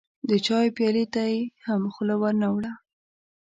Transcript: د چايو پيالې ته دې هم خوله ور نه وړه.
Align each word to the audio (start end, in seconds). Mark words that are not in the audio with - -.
د 0.29 0.31
چايو 0.45 0.73
پيالې 0.77 1.05
ته 1.13 1.23
دې 1.31 1.39
هم 1.65 1.81
خوله 1.93 2.15
ور 2.21 2.33
نه 2.41 2.47
وړه. 2.55 2.73